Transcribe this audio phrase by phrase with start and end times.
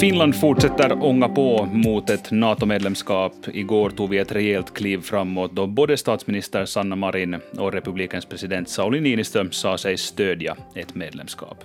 [0.00, 3.32] Finland fortsätter ånga på mot ett NATO-medlemskap.
[3.52, 8.68] Igår tog vi ett rejält kliv framåt då både statsminister Sanna Marin och republikens president
[8.68, 11.64] Sauli Niinistö sa sig stödja ett medlemskap.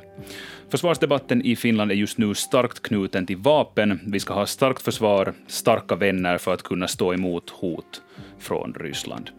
[0.69, 3.99] Försvarsdebatten i Finland är just nu starkt knuten till vapen.
[4.07, 8.01] Vi ska ha starkt försvar, starka vänner för att kunna stå emot hot
[8.39, 9.29] från Ryssland.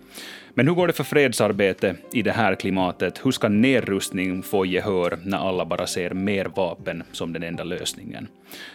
[0.55, 3.21] Men hur går det för fredsarbete i det här klimatet?
[3.25, 8.29] Hur ska nedrustning få gehör när alla bara ser mer vapen som den enda lösningen?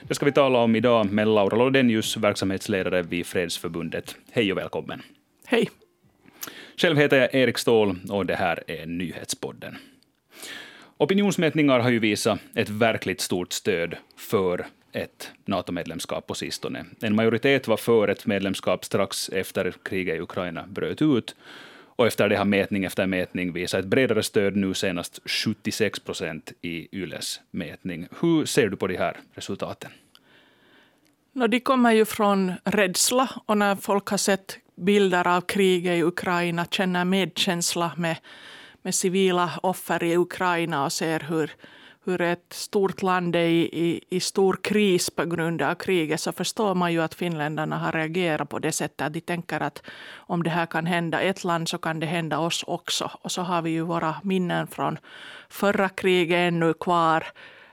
[0.08, 4.16] Det ska vi tala om idag med Laura Lodenius, verksamhetsledare vid Fredsförbundet.
[4.32, 5.02] Hej och välkommen.
[5.46, 5.70] Hej.
[6.78, 9.78] Själv heter jag Erik Ståhl och det här är Nyhetspodden.
[10.98, 16.86] Opinionsmätningar har ju visat ett verkligt stort stöd för ett NATO-medlemskap på sistone.
[17.02, 21.36] En majoritet var för ett medlemskap strax efter kriget i Ukraina bröt ut.
[21.96, 26.52] Och efter det har mätning efter mätning visat ett bredare stöd, nu senast 76 procent
[26.62, 28.08] i Yles mätning.
[28.22, 29.92] Hur ser du på de här resultaten?
[31.34, 36.04] No, de kommer ju från rädsla och när folk har sett bilder av kriget i
[36.04, 38.18] Ukraina känner medkänsla med,
[38.82, 41.52] med civila offer i Ukraina och ser hur
[42.06, 46.32] hur ett stort land är i, i, i, stor kris på grund av kriget så
[46.32, 50.44] förstår man ju att finländarna har reagerat på det sättet att de tänker att om
[50.44, 53.12] det här kan hända ett land så kan det hända oss också.
[53.22, 54.98] Och så har vi ju våra minnen från
[55.50, 57.26] förra kriget ännu kvar.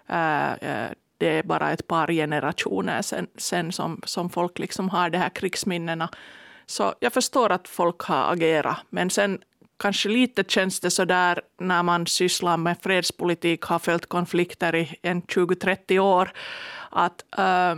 [0.07, 5.11] Eh, eh, det är bara ett par generationer sen, sen som, som folk liksom har
[5.11, 6.09] de här krigsminnena.
[6.67, 8.77] Så jag förstår att folk har agerat.
[8.91, 9.39] Men sen
[9.79, 14.99] kanske lite känns det så där när man sysslar med fredspolitik, har följt konflikter i
[15.03, 16.31] en 20-30 år,
[16.91, 17.75] att, äh,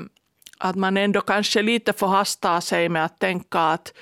[0.59, 3.93] att man ändå kanske lite förhastar sig med att tänka att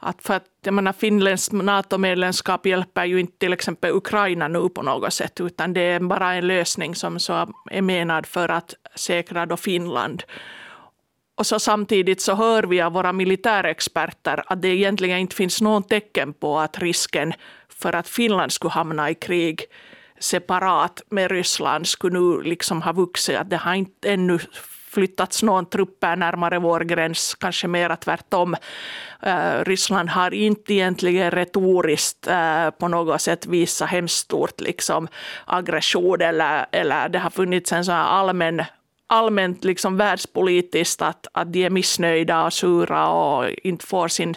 [0.00, 4.82] att för att jag menar, Finlands NATO-medlemskap hjälper ju inte till exempel Ukraina nu på
[4.82, 9.46] något sätt, utan det är bara en lösning som så är menad för att säkra
[9.46, 10.22] då Finland.
[11.38, 15.82] Och så samtidigt så hör vi av våra militärexperter att det egentligen inte finns någon
[15.82, 17.32] tecken på att risken
[17.68, 19.64] för att Finland skulle hamna i krig
[20.20, 23.36] separat med Ryssland skulle nu liksom ha vuxit.
[23.36, 24.38] Att det har inte ännu
[24.90, 28.56] flyttats någon trupper närmare vår gräns, kanske mera tvärtom.
[29.26, 35.08] Uh, Ryssland har inte egentligen retoriskt uh, på något sätt visat hemskt stort liksom,
[35.44, 38.62] aggression eller, eller det har funnits en sån allmän
[39.08, 44.34] allmänt liksom världspolitiskt att, att de är missnöjda och sura och inte får sin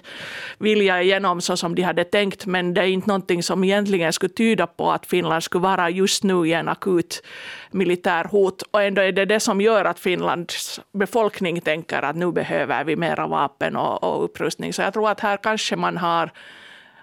[0.57, 2.45] vilja igenom så som de hade tänkt.
[2.45, 6.23] Men det är inte någonting som egentligen skulle tyda på att Finland skulle vara just
[6.23, 7.23] nu i en akut
[7.71, 8.61] militär hot.
[8.71, 12.95] Och ändå är det det som gör att Finlands befolkning tänker att nu behöver vi
[12.95, 14.73] mera vapen och, och upprustning.
[14.73, 16.31] Så jag tror att här kanske man har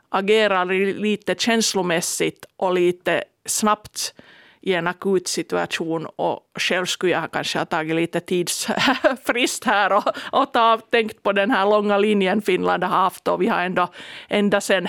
[0.08, 4.14] agerat lite känslomässigt och lite snabbt
[4.60, 10.04] i en akut situation och själv skulle jag kanske ha tagit lite tidsfrist här och,
[10.32, 13.88] och ta, tänkt på den här långa linjen Finland har haft och vi har ändå
[14.28, 14.88] ända sedan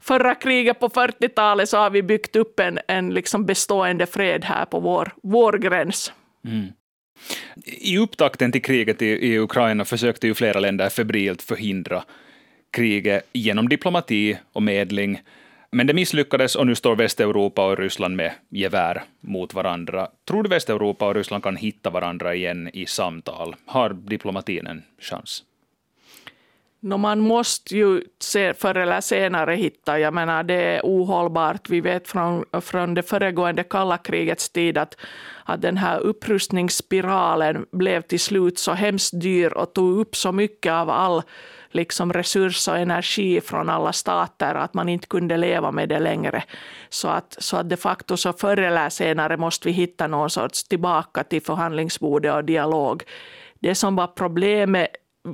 [0.00, 4.64] förra kriget på 40-talet så har vi byggt upp en, en liksom bestående fred här
[4.64, 6.12] på vår, vår gräns.
[6.44, 6.66] Mm.
[7.64, 12.04] I upptakten till kriget i, i Ukraina försökte ju flera länder febrilt förhindra
[12.72, 15.20] kriget genom diplomati och medling.
[15.76, 20.08] Men det misslyckades och nu står Västeuropa och Ryssland med gevär mot varandra.
[20.28, 23.56] Tror du Västeuropa och Ryssland kan hitta varandra igen i samtal?
[23.66, 25.42] Har diplomatin en chans?
[26.86, 31.70] No, man måste ju se, förr eller senare hitta, jag menar det är ohållbart.
[31.70, 34.96] Vi vet från, från det föregående kalla krigets tid att,
[35.44, 40.72] att den här upprustningsspiralen blev till slut så hemskt dyr och tog upp så mycket
[40.72, 41.22] av all
[41.70, 46.42] liksom resurs och energi från alla stater att man inte kunde leva med det längre.
[46.88, 50.64] Så att, så att de facto så förr eller senare måste vi hitta någon sorts
[50.64, 53.02] tillbaka till förhandlingsbordet och dialog.
[53.58, 54.88] Det som var problemet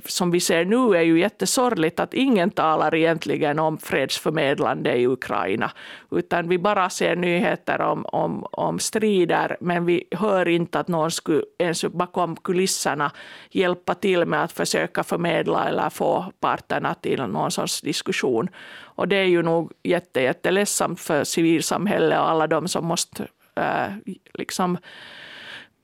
[0.04, 5.70] som vi ser nu är ju jättesorgligt att ingen talar egentligen om fredsförmedlande i Ukraina.
[6.10, 11.10] Utan vi bara ser nyheter om, om, om strider men vi hör inte att någon
[11.10, 13.10] skulle ens bakom kulisserna
[13.50, 18.48] hjälpa till med att försöka förmedla eller få parterna till någon sorts diskussion.
[18.80, 24.14] Och det är ju nog jätte, jätteledsamt för civilsamhället och alla de som måste äh,
[24.34, 24.78] liksom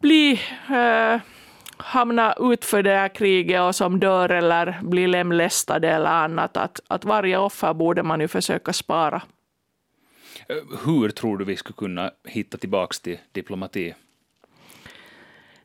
[0.01, 1.21] bli äh,
[1.79, 6.57] hamna utför det här kriget och som dör eller blir lemlästade eller annat.
[6.57, 9.23] Att, att varje offer borde man ju försöka spara.
[10.49, 13.95] Eh, hur tror du vi skulle kunna hitta tillbaka till diplomati?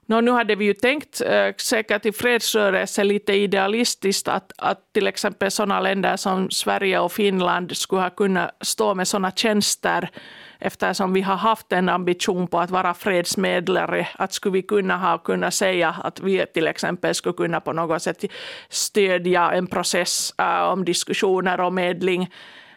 [0.06, 5.08] No, nu hade vi ju tänkt äh, säkert i fredsrörelsen lite idealistiskt att, att till
[5.08, 10.10] exempel sådana länder som Sverige och Finland skulle ha kunnat stå med sådana tjänster
[10.60, 15.18] eftersom vi har haft en ambition på att vara fredsmedlare, att skulle vi kunna ha
[15.18, 18.24] kunnat säga att vi till exempel skulle kunna på något sätt
[18.70, 22.30] stödja en process äh, om diskussioner och medling.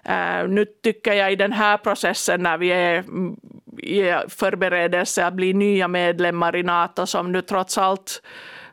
[0.08, 3.36] Uh, nu tycker jag i den här processen när vi är mm,
[3.78, 8.22] i förberedelse att bli nya medlemmar i Nato som nu trots allt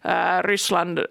[0.06, 1.06] uh, Ryssland äh,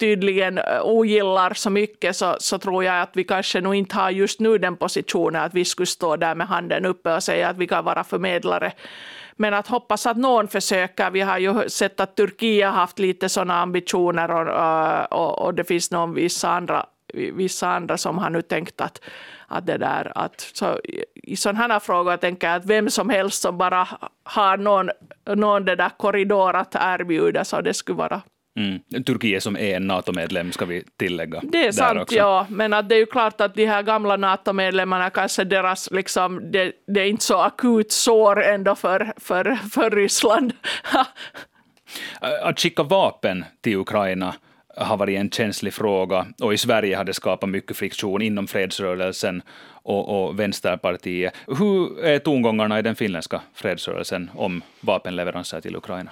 [0.00, 4.40] tydligen ogillar så mycket så, så tror jag att vi kanske nog inte har just
[4.40, 7.66] nu den positionen att vi skulle stå där med handen uppe och säga att vi
[7.66, 8.72] kan vara förmedlare.
[9.36, 11.10] Men att hoppas att någon försöker.
[11.10, 15.64] Vi har ju sett att Turkiet har haft lite sådana ambitioner och, och, och det
[15.64, 19.00] finns nog vissa andra, vissa andra som har nu tänkt att,
[19.46, 20.80] att det där att så
[21.14, 23.88] i sådana här frågor tänker jag att vem som helst som bara
[24.24, 24.90] har någon,
[25.34, 28.22] någon det där korridor att erbjuda så det skulle vara
[28.58, 29.04] Mm.
[29.04, 31.40] Turkiet som är en NATO-medlem ska vi tillägga.
[31.42, 32.16] Det är sant, också.
[32.16, 32.46] ja.
[32.50, 36.72] Men att det är ju klart att de här gamla NATO-medlemmarna, kanske deras, liksom, det,
[36.86, 40.52] det, är inte så akut sår ändå för, för, för Ryssland.
[42.42, 44.34] att skicka vapen till Ukraina
[44.76, 49.42] har varit en känslig fråga och i Sverige har det skapat mycket friktion inom fredsrörelsen
[49.66, 51.34] och, och Vänsterpartiet.
[51.46, 56.10] Hur är tongångarna i den finländska fredsrörelsen om vapenleveranser till Ukraina?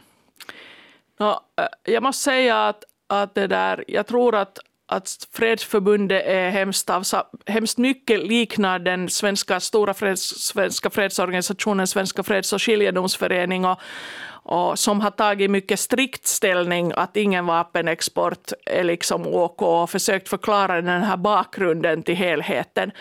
[1.21, 6.51] No, eh, jag måste säga att, att det där, jag tror att, att Fredsförbundet är
[6.51, 13.65] hemskt, alltså, hemskt mycket liknar den svenska stora freds, svenska fredsorganisationen Svenska freds och skiljedomsförening
[13.65, 13.81] och,
[14.43, 20.29] och som har tagit mycket strikt ställning att ingen vapenexport är liksom OK och försökt
[20.29, 22.93] förklara den här bakgrunden till helheten.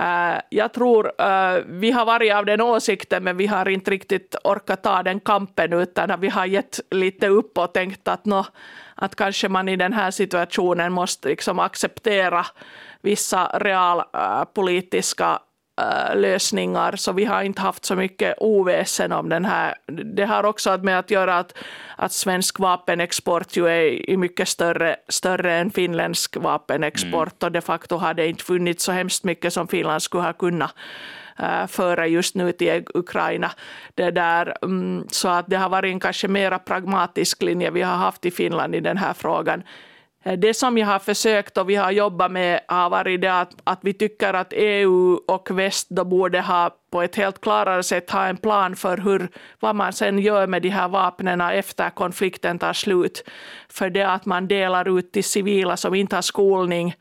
[0.00, 4.36] Uh, jag tror uh, vi har varit av den åsikten men vi har inte riktigt
[4.44, 8.44] orkat ta den kampen utan vi har gett lite upp och tänkt att, no,
[8.94, 12.46] att kanske man i den här situationen måste liksom acceptera
[13.00, 15.38] vissa realpolitiska
[15.80, 19.74] Äh, lösningar, så vi har inte haft så mycket oväsen om den här.
[19.86, 21.54] Det har också med att göra att,
[21.96, 27.46] att svensk vapenexport ju är mycket större, större än finländsk vapenexport mm.
[27.46, 30.74] och de facto har det inte funnits så hemskt mycket som Finland skulle ha kunnat
[31.38, 33.50] äh, föra just nu till Ukraina.
[33.94, 37.96] Det där, mm, så att det har varit en kanske mera pragmatisk linje vi har
[37.96, 39.62] haft i Finland i den här frågan.
[40.26, 43.52] Eh, det som jag har försökt och vi har jobbat med har varit det att,
[43.64, 48.10] att vi tycker att EU och väst då borde ha på ett helt klarare sätt
[48.10, 49.28] ha en plan för hur,
[49.60, 53.24] vad man sen gör med de här vapnen efter konflikten tar slut.
[53.68, 56.94] För det att man delar ut till civila som inte har skolning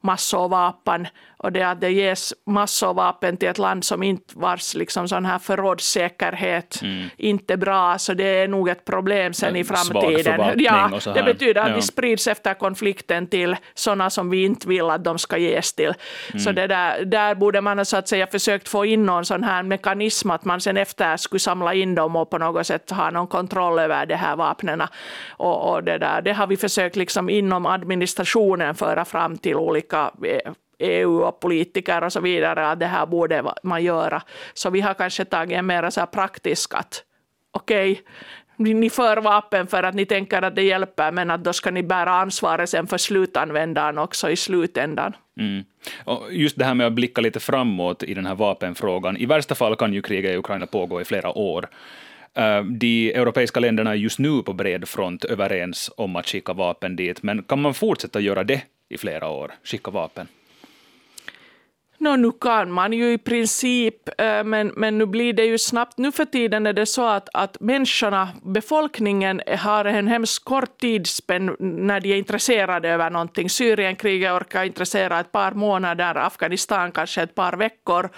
[0.00, 1.06] massor av vapen
[1.42, 5.08] och det att det ges massor av vapen till ett land som inte vars liksom
[5.08, 7.08] sån här förrådssäkerhet mm.
[7.16, 10.54] inte bra, så det är nog ett problem sen i framtiden.
[10.56, 11.74] Ja, det betyder att ja.
[11.74, 15.94] de sprids efter konflikten till sådana som vi inte vill att de ska ges till.
[16.30, 16.40] Mm.
[16.40, 19.62] Så det där, där borde man så att säga försökt få in någon sån här
[19.62, 23.26] mekanism att man sen efter skulle samla in dem och på något sätt ha någon
[23.26, 24.82] kontroll över de här vapnen.
[25.30, 30.10] Och, och det, där, det har vi försökt liksom inom administrationen föra fram till olika
[30.24, 30.52] eh,
[30.82, 34.22] EU och politiker och så vidare att det här borde man göra.
[34.54, 37.04] Så vi har kanske tagit en mer så här praktisk att
[37.50, 41.52] okej, okay, ni för vapen för att ni tänker att det hjälper men att då
[41.52, 45.16] ska ni bära ansvaret sen för slutanvändaren också i slutändan.
[45.38, 45.64] Mm.
[46.04, 49.16] Och just det här med att blicka lite framåt i den här vapenfrågan.
[49.16, 51.68] I värsta fall kan ju kriget i Ukraina pågå i flera år.
[52.34, 56.96] Eh, de europeiska länderna är just nu på bred front överens om att skicka vapen
[56.96, 60.28] dit, men kan man fortsätta göra det i flera år, skicka vapen?
[62.02, 65.98] No, nu kan man ju i princip, eh, men, men nu blir det ju snabbt.
[65.98, 71.56] Nu för tiden är det så att, att människorna, befolkningen, har en hemskt kort tidspänn
[71.58, 73.50] när de är intresserade över någonting.
[73.50, 78.10] Syrienkriget orkar intressera ett par månader, Afghanistan kanske ett par veckor.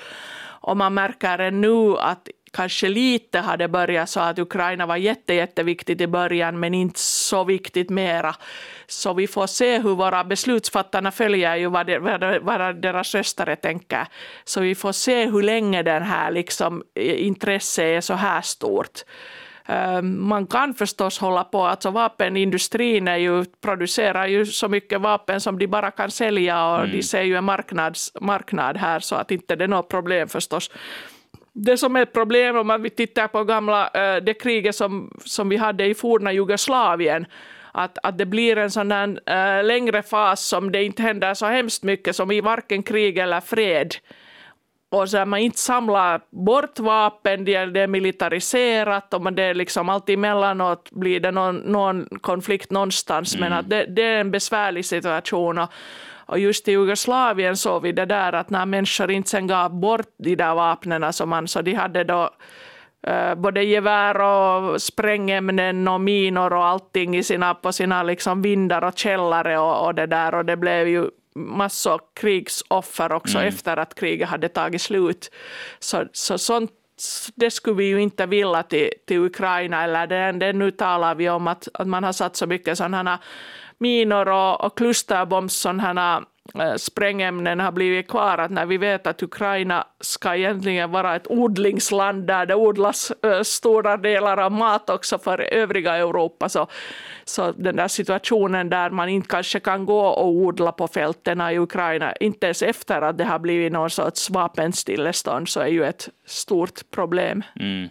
[0.60, 6.00] Och man märker nu att kanske lite hade börjat så att Ukraina var jätte, jätteviktigt
[6.00, 8.34] i början men inte så viktigt mera.
[8.86, 11.98] Så vi får se hur våra beslutsfattarna följer ju vad, de,
[12.42, 14.06] vad deras röstare tänker.
[14.44, 19.04] Så vi får se hur länge den här liksom, intresset är så här stort.
[19.66, 25.40] Ehm, man kan förstås hålla på, alltså vapenindustrin är ju, producerar ju så mycket vapen
[25.40, 26.90] som de bara kan sälja och mm.
[26.90, 30.70] de ser ju en marknads, marknad här så att inte det är något problem förstås
[31.54, 35.48] det som är ett problem om man tittar på gamla, eh, det kriget som, som
[35.48, 37.26] vi hade i forna Jugoslavien,
[37.72, 41.46] att, att det blir en sån där äh, längre fas som det inte händer så
[41.46, 43.94] hemskt mycket som i varken krig eller fred.
[44.90, 50.14] och så man inte samlar bort vapen, det är militariserat och det är liksom alltid
[50.14, 53.50] emellanåt blir det någon, någon konflikt någonstans, mm.
[53.50, 55.58] men att det, det, är en besvärlig situation.
[55.58, 55.70] Och,
[56.26, 60.08] och just i Jugoslavien såg vi det där att när människor inte sen gav bort
[60.18, 62.30] de där vapnen, så, man, så de hade då
[63.08, 68.84] uh, både gevär och sprängämnen och minor och allting i sina, på sina liksom vindar
[68.84, 73.48] och källare och, och det där och det blev ju massor krigsoffer också mm.
[73.48, 75.30] efter att kriget hade tagit slut.
[75.78, 76.70] Så, så sånt
[77.34, 81.28] det skulle vi ju inte vilja till, till Ukraina, eller det, det, nu talar vi
[81.28, 83.18] om att, att man har satt så mycket sådana
[83.84, 89.86] minor och, och klusterbombs, eh, sprängämnen har blivit kvar, att när vi vet att Ukraina
[90.00, 95.38] ska egentligen vara ett odlingsland där det odlas eh, stora delar av mat också för
[95.40, 96.66] övriga Europa, så,
[97.24, 101.58] så den där situationen där man inte kanske kan gå och odla på fälten i
[101.58, 106.08] Ukraina, inte ens efter att det har blivit någon sorts vapenstillestånd, så är ju ett
[106.26, 107.42] stort problem.
[107.60, 107.88] Mm.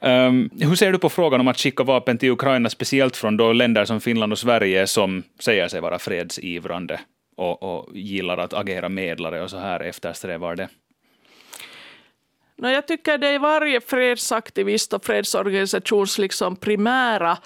[0.00, 3.52] Um, hur ser du på frågan om att skicka vapen till Ukraina, speciellt från då
[3.52, 7.00] länder som Finland och Sverige som säger sig vara fredsivrande?
[7.38, 10.68] och, och gillar att agera medlare och så här eftersträvar det?
[12.56, 17.38] No, jag tycker det är varje fredsaktivist och fredsorganisations liksom primära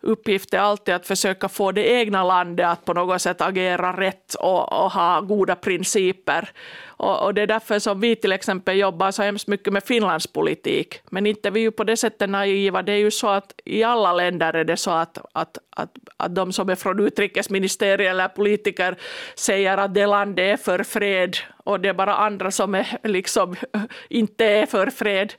[0.00, 4.34] uppgift är alltid att försöka få det egna landet att på något sätt agera rätt
[4.34, 6.50] och, och ha goda principer.
[6.86, 10.26] Och, och, det är därför som vi till exempel jobbar så hemskt mycket med Finlands
[10.26, 11.00] politik.
[11.10, 12.82] Men inte vi är ju på det sättet naiva.
[12.82, 16.34] Det är ju så att i alla länder är det så att, att, att, att
[16.34, 18.96] de som är från utrikesministeriet eller politiker
[19.34, 23.56] säger att det landet är för fred och det är bara andra som är liksom
[24.08, 25.34] inte är för fred.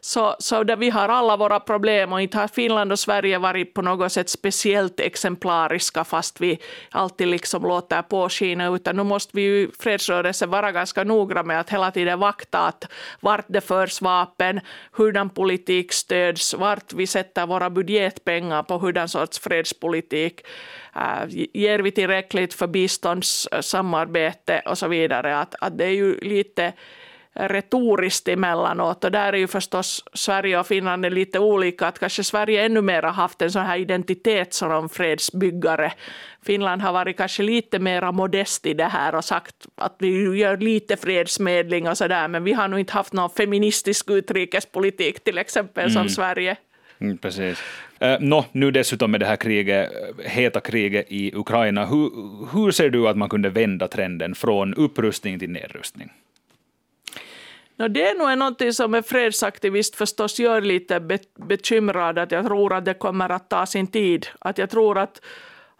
[0.00, 3.74] Så, så där vi har alla våra problem och inte har Finland och Sverige varit
[3.74, 6.58] på något sätt speciellt exemplariska fast vi
[6.90, 11.70] alltid liksom låter påskina utan nu måste vi ju fredsrörelsen vara ganska noggranna med att
[11.70, 12.84] hela tiden vakta att
[13.20, 14.60] vart det förs vapen,
[14.92, 19.73] hurdan politik stöds, vart vi sätter våra budgetpengar på hurdan sorts freds
[20.96, 25.38] Uh, ger vi tillräckligt för biståndssamarbete och så vidare.
[25.38, 26.72] Att, att det är ju lite
[27.34, 29.04] retoriskt emellanåt.
[29.04, 31.86] Och där är ju förstås Sverige och Finland lite olika.
[31.86, 35.92] Att kanske Sverige ännu mer har haft en sån här identitet som fredsbyggare.
[36.42, 40.56] Finland har varit kanske lite mer modest i det här och sagt att vi gör
[40.56, 42.28] lite fredsmedling och sådär.
[42.28, 46.08] Men vi har nog inte haft någon feministisk utrikespolitik till exempel som mm.
[46.08, 46.56] Sverige.
[47.04, 47.58] Mm, precis.
[47.98, 52.10] Eh, no, nu dessutom med det här kriget, eh, heta kriget i Ukraina, hur,
[52.52, 56.12] hur ser du att man kunde vända trenden från upprustning till nedrustning?
[57.76, 61.18] No, det är nog något som en fredsaktivist förstås gör lite be
[61.48, 64.26] bekymrad, att jag tror att det kommer att ta sin tid.
[64.38, 65.20] Att jag tror att,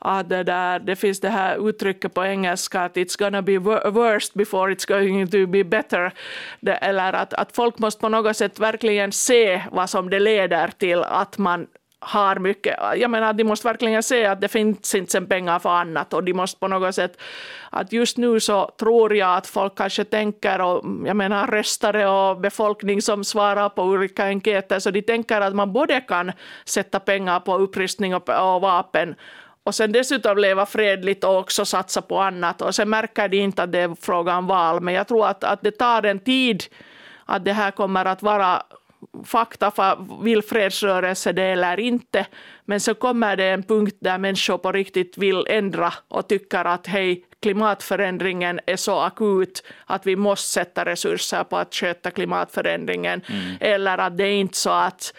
[0.04, 3.58] att det, där, det finns det här uttrycket på engelska att it's gonna be
[3.90, 6.12] worst before it's going to be better.
[6.60, 10.68] Det, eller att, att folk måste på något sätt verkligen se vad som det leder
[10.78, 11.66] till att man
[12.04, 15.70] har mycket, jag menar de måste verkligen se att det finns inte sen pengar för
[15.70, 17.20] annat och de måste på något sätt,
[17.70, 22.40] att just nu så tror jag att folk kanske tänker och jag menar röstare och
[22.40, 26.32] befolkning som svarar på olika enkäter så de tänker att man både kan
[26.64, 29.14] sätta pengar på upprustning och, och vapen
[29.64, 33.62] och sen dessutom leva fredligt och också satsa på annat och sen märker de inte
[33.62, 36.64] att det är fråga om val men jag tror att, att det tar en tid
[37.24, 38.62] att det här kommer att vara
[39.24, 42.26] fakta för vill fredsrörelse det eller inte.
[42.64, 46.86] Men så kommer det en punkt där människor på riktigt vill ändra och tycker att
[46.86, 53.22] hej, klimatförändringen är så akut att vi måste sätta resurser på att sköta klimatförändringen.
[53.26, 53.56] Mm.
[53.60, 55.14] Eller att det är inte så att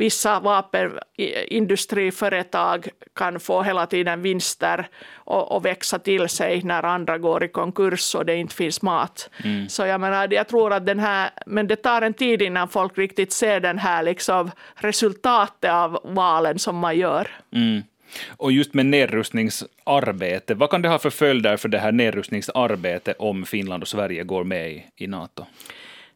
[0.00, 7.44] vissa vapenindustriföretag kan få hela tiden vinster och, och, växa till sig när andra går
[7.44, 9.30] i konkurs och det inte finns mat.
[9.44, 9.68] Mm.
[9.68, 12.98] Så jag menar, jag tror att den här, men det tar en tid innan folk
[12.98, 17.28] riktigt ser den här liksom resultatet av valen som man gör.
[17.54, 17.82] Mm.
[18.28, 23.46] Och just med nedrustningsarbete, vad kan det ha för följder för det här nedrustningsarbetet om
[23.46, 25.46] Finland och Sverige går med i, i NATO?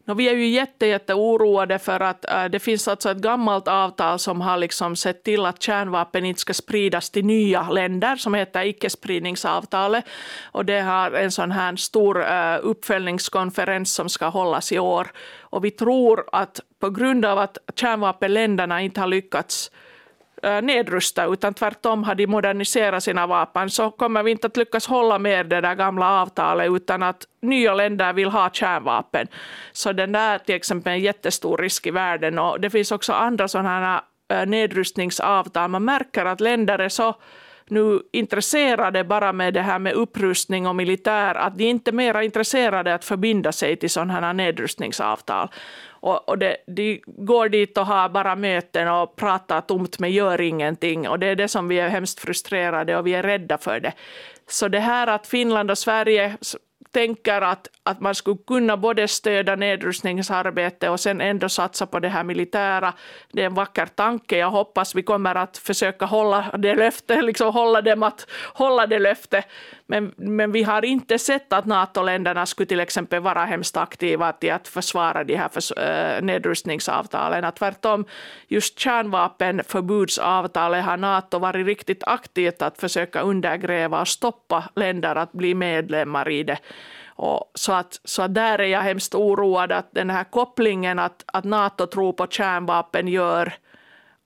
[0.07, 3.69] No, vi är ju jätte, jätte oroade för att äh, det finns alltså ett gammalt
[3.69, 8.35] avtal som har liksom sett till att kärnvapen inte ska spridas till nya länder som
[8.35, 10.05] heter icke-spridningsavtalet.
[10.43, 15.13] Och det har en sån här stor äh, uppföljningskonferens som ska hållas i år.
[15.41, 19.71] Och vi tror att på grund av att kärnvapenländerna inte har lyckats
[20.45, 24.87] Eh, nedrusta utan tvärtom har de moderniserat sina vapen så kommer vi inte att lyckas
[24.87, 29.27] hålla med det där gamla avtalet utan att nya länder vill ha kärnvapen.
[29.73, 33.49] Så den där till exempel en jättestor risk i världen och det finns också andra
[33.49, 34.01] sådana här
[34.33, 35.71] eh, nedrustningsavtal.
[35.71, 37.15] Man märker att länder är så
[37.69, 42.21] nu intresserade bara med det här med upprustning och militär, att de inte är mer
[42.21, 45.49] intresserade att förbinda sig till sådana här nedrustningsavtal.
[46.05, 50.41] Och, och det, de går dit och har bara möten och pratar tomt men gör
[50.41, 51.09] ingenting.
[51.09, 53.93] Och det är det som vi är hemskt frustrerade och vi är rädda för det.
[54.49, 56.37] Så det här att Finland och Sverige
[56.95, 62.09] tänker att, att man skulle kunna både stödja nedrustningsarbete och sen ändå satsa på det
[62.09, 62.93] här militära.
[63.33, 64.39] Det är en vacker tanke.
[64.39, 68.99] Jag hoppas vi kommer att försöka hålla det löftet, liksom hålla dem att hålla det
[68.99, 69.45] löftet.
[69.87, 74.53] Men, men vi har inte sett att NATO-länderna skulle till exempel vara hemskt aktiva till
[74.53, 77.45] att försvara de här förs äh, nedrustningsavtalen.
[77.45, 78.05] Att tvärtom,
[78.49, 85.55] just kärnvapenförbudsavtalet har NATO varit riktigt aktivt att försöka undergräva och stoppa länder att bli
[85.55, 86.59] medlemmar i det.
[87.17, 91.25] Och så, att, så att där är jag hemskt oroad att den här kopplingen att,
[91.27, 93.55] att NATO tror på kärnvapen gör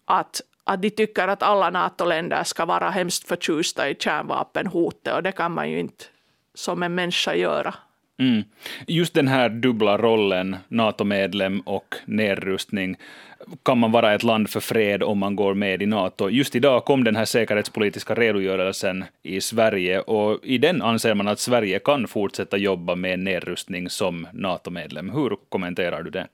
[0.04, 5.32] att, att de tycker att alla NATO-länder ska vara hemskt förtjusta i kärnvapenhotet och det
[5.32, 6.04] kan man ju inte
[6.54, 7.74] som en människa göra.
[8.18, 8.44] Mm.
[8.86, 12.96] Just den här dubbla rollen, NATO-medlem och nedrustning,
[13.62, 16.28] kan man vara ett land för fred om man går med i NATO.
[16.28, 21.38] Just idag kom den här säkerhetspolitiska redogörelsen i Sverige och i den anser man att
[21.38, 25.10] Sverige kan fortsätta jobba med nedrustning som NATO-medlem.
[25.10, 26.26] Hur kommenterar du det?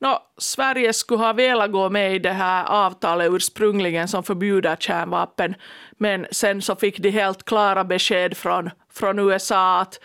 [0.00, 5.54] No, Sverige skulle ha velat gå med i det här avtalet ursprungligen som förbjuder kärnvapen,
[5.90, 10.00] men sen så fick de helt klara besked från, från USA att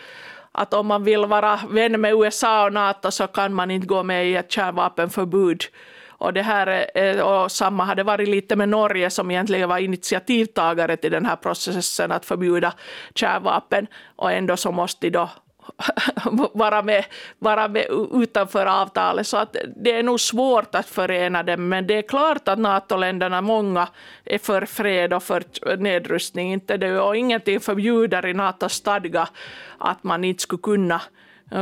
[0.54, 4.02] att om man vill vara vän med USA och NATO så kan man inte gå
[4.02, 5.62] med i ett kärnvapenförbud.
[6.08, 10.96] Och, det här, eh, och samma hade varit lite med Norge som egentligen var initiativtagare
[10.96, 12.72] till den här processen att förbjuda
[13.14, 15.30] kärnvapen och ändå så måste de då
[16.52, 17.04] vara med,
[17.38, 19.26] vara med utanför avtalet.
[19.26, 21.68] Så att det är nog svårt att förena dem.
[21.68, 23.88] Men det är klart att NATO-länderna, många,
[24.24, 26.52] är för fred och för nedrustning.
[26.52, 29.28] Inte det, och ingenting förbjuder i NATOs stadga
[29.78, 31.00] att man inte skulle kunna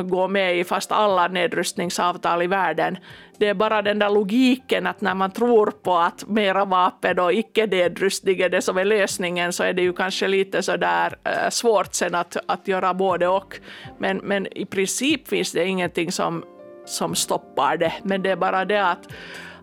[0.00, 2.98] gå med i fast alla nedrustningsavtal i världen.
[3.38, 7.32] Det är bara den där logiken att när man tror på att mera vapen och
[7.32, 11.50] icke-nedrustning är det som är lösningen så är det ju kanske lite så där eh,
[11.50, 13.60] svårt sen att, att göra både och.
[13.98, 16.44] Men, men i princip finns det ingenting som,
[16.86, 17.92] som stoppar det.
[18.02, 19.08] Men det är bara det att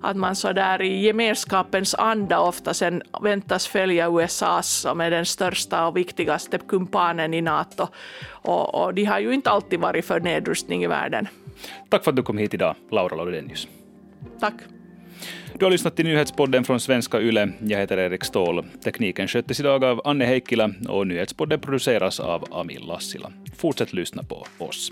[0.02, 5.26] att man så där i gemenskapens anda ofta sen väntas följa USA som är den
[5.26, 7.88] största och viktigaste kumpanen i NATO.
[8.28, 11.28] Och, och de har ju inte alltid varit för nedrustning i världen.
[11.90, 13.68] Tack för att du kom hit idag, Laura Laudenius.
[14.40, 14.54] Tack.
[15.60, 17.52] Du har lyssnat till nyhetspodden från Svenska Yle.
[17.60, 18.66] Jag heter Erik Ståhl.
[18.84, 23.32] Tekniken sköttes idag av Anne Heikkila och nyhetspodden produceras av Amil Lassila.
[23.58, 24.92] Fortsätt lyssna på oss.